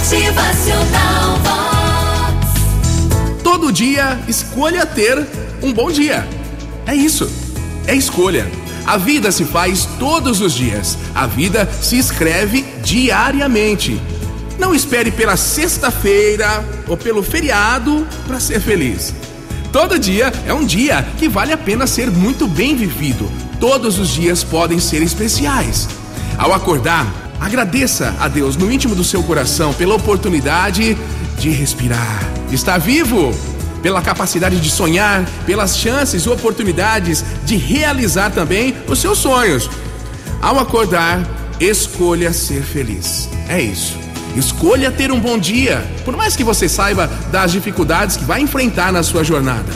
Motivacional 0.00 1.36
Vox. 1.44 2.54
Todo 3.44 3.70
dia, 3.70 4.18
escolha 4.26 4.86
ter 4.86 5.26
um 5.62 5.74
bom 5.74 5.92
dia. 5.92 6.26
É 6.86 6.94
isso. 6.94 7.30
É 7.86 7.94
escolha. 7.94 8.50
A 8.86 8.96
vida 8.96 9.30
se 9.30 9.44
faz 9.44 9.86
todos 9.98 10.40
os 10.40 10.54
dias. 10.54 10.96
A 11.14 11.26
vida 11.26 11.68
se 11.82 11.98
escreve 11.98 12.64
diariamente. 12.82 14.00
Não 14.58 14.74
espere 14.74 15.10
pela 15.10 15.36
sexta-feira 15.36 16.64
ou 16.88 16.96
pelo 16.96 17.22
feriado 17.22 18.06
para 18.26 18.40
ser 18.40 18.58
feliz. 18.58 19.14
Todo 19.70 19.98
dia 19.98 20.32
é 20.46 20.54
um 20.54 20.64
dia 20.64 21.06
que 21.18 21.28
vale 21.28 21.52
a 21.52 21.58
pena 21.58 21.86
ser 21.86 22.10
muito 22.10 22.48
bem 22.48 22.74
vivido. 22.74 23.30
Todos 23.60 23.98
os 23.98 24.08
dias 24.08 24.42
podem 24.42 24.80
ser 24.80 25.02
especiais. 25.02 25.86
Ao 26.38 26.54
acordar, 26.54 27.19
agradeça 27.40 28.14
a 28.20 28.28
Deus 28.28 28.56
no 28.56 28.70
íntimo 28.70 28.94
do 28.94 29.02
seu 29.02 29.22
coração 29.22 29.72
pela 29.72 29.94
oportunidade 29.94 30.96
de 31.38 31.50
respirar. 31.50 32.22
Está 32.52 32.76
vivo? 32.76 33.34
Pela 33.82 34.02
capacidade 34.02 34.60
de 34.60 34.70
sonhar, 34.70 35.24
pelas 35.46 35.76
chances 35.76 36.24
e 36.24 36.28
oportunidades 36.28 37.24
de 37.46 37.56
realizar 37.56 38.30
também 38.30 38.76
os 38.86 38.98
seus 38.98 39.18
sonhos. 39.18 39.70
Ao 40.42 40.58
acordar, 40.58 41.26
escolha 41.58 42.32
ser 42.32 42.62
feliz. 42.62 43.28
É 43.48 43.60
isso. 43.60 43.98
Escolha 44.36 44.92
ter 44.92 45.10
um 45.10 45.18
bom 45.18 45.38
dia, 45.38 45.84
por 46.04 46.16
mais 46.16 46.36
que 46.36 46.44
você 46.44 46.68
saiba 46.68 47.10
das 47.32 47.50
dificuldades 47.52 48.16
que 48.16 48.24
vai 48.24 48.40
enfrentar 48.40 48.92
na 48.92 49.02
sua 49.02 49.24
jornada. 49.24 49.72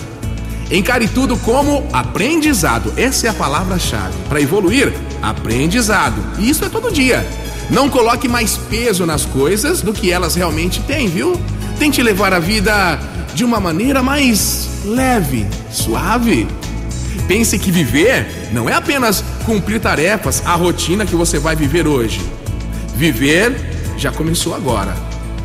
Encare 0.70 1.08
tudo 1.08 1.36
como 1.38 1.86
aprendizado. 1.92 2.92
Essa 2.96 3.26
é 3.26 3.30
a 3.30 3.34
palavra-chave. 3.34 4.14
Para 4.28 4.40
evoluir, 4.40 4.92
aprendizado. 5.20 6.22
E 6.38 6.48
isso 6.48 6.64
é 6.64 6.68
todo 6.68 6.92
dia. 6.92 7.26
Não 7.70 7.88
coloque 7.88 8.28
mais 8.28 8.56
peso 8.56 9.06
nas 9.06 9.24
coisas 9.24 9.80
do 9.80 9.92
que 9.92 10.10
elas 10.10 10.34
realmente 10.34 10.80
têm, 10.82 11.08
viu? 11.08 11.40
Tente 11.78 12.02
levar 12.02 12.32
a 12.32 12.38
vida 12.38 12.98
de 13.34 13.44
uma 13.44 13.58
maneira 13.58 14.02
mais 14.02 14.68
leve, 14.84 15.46
suave. 15.70 16.46
Pense 17.26 17.58
que 17.58 17.70
viver 17.70 18.26
não 18.52 18.68
é 18.68 18.74
apenas 18.74 19.24
cumprir 19.44 19.80
tarefas, 19.80 20.42
a 20.44 20.54
rotina 20.54 21.06
que 21.06 21.16
você 21.16 21.38
vai 21.38 21.56
viver 21.56 21.86
hoje. 21.86 22.20
Viver 22.96 23.54
já 23.96 24.12
começou 24.12 24.54
agora. 24.54 24.94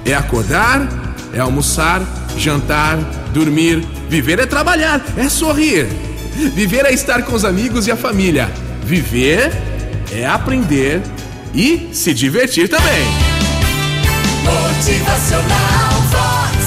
É 0.06 0.14
acordar, 0.14 1.16
é 1.34 1.40
almoçar, 1.40 2.02
jantar, 2.38 2.98
dormir. 3.34 3.86
Viver 4.10 4.40
é 4.40 4.46
trabalhar, 4.46 5.04
é 5.18 5.30
sorrir. 5.30 5.88
Viver 6.54 6.86
é 6.86 6.94
estar 6.94 7.24
com 7.24 7.34
os 7.34 7.46
amigos 7.46 7.88
e 7.88 7.92
a 7.92 7.96
família. 7.96 8.50
Viver 8.84 9.52
é 10.12 10.26
aprender 10.26 11.02
e 11.54 11.90
se 11.92 12.14
divertir 12.14 12.70
também. 12.70 13.06
Motivacional 14.44 16.02
Vox. 16.10 16.58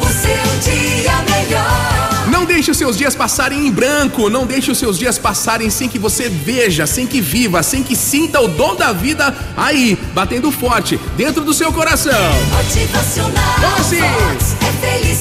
O 0.00 0.06
seu 0.06 0.72
dia 0.72 1.12
melhor. 1.30 2.26
Não 2.30 2.44
deixe 2.44 2.70
os 2.70 2.76
seus 2.76 2.96
dias 2.96 3.14
passarem 3.14 3.66
em 3.66 3.70
branco, 3.70 4.28
não 4.28 4.46
deixe 4.46 4.70
os 4.70 4.78
seus 4.78 4.98
dias 4.98 5.18
passarem 5.18 5.70
sem 5.70 5.88
que 5.88 5.98
você 5.98 6.28
veja, 6.28 6.86
sem 6.86 7.06
que 7.06 7.20
viva, 7.20 7.62
sem 7.62 7.82
que 7.82 7.94
sinta 7.94 8.40
o 8.40 8.48
dom 8.48 8.74
da 8.74 8.92
vida 8.92 9.34
aí, 9.56 9.98
batendo 10.12 10.50
forte 10.50 10.98
dentro 11.16 11.44
do 11.44 11.54
seu 11.54 11.72
coração. 11.72 12.12
Motivacional 12.56 13.78
assim? 13.78 14.00
Vox. 14.00 14.56
É 14.60 14.86
felicidade, 14.86 15.15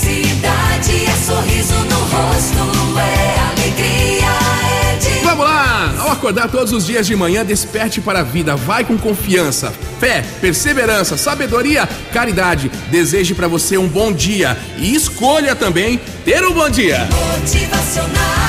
acordar 6.16 6.50
todos 6.50 6.74
os 6.74 6.86
dias 6.86 7.06
de 7.06 7.16
manhã, 7.16 7.46
desperte 7.46 8.02
para 8.02 8.20
a 8.20 8.24
vida, 8.24 8.56
vai 8.56 8.84
com 8.84 8.98
confiança, 8.98 9.72
fé, 10.00 10.24
perseverança, 10.42 11.18
sabedoria, 11.18 11.88
caridade. 12.12 12.72
Deseje 12.90 13.34
para 13.34 13.48
você 13.48 13.78
um 13.78 13.88
bom 13.88 14.12
dia 14.12 14.58
e 14.78 14.96
escolha 14.96 15.56
também 15.56 16.00
ter 16.24 16.44
um 16.44 16.54
bom 16.54 16.70
dia. 16.70 17.08
motivacional. 17.12 18.45